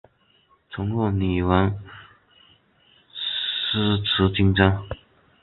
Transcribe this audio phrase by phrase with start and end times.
[0.71, 1.79] 曾获女王
[3.13, 4.83] 诗词金章。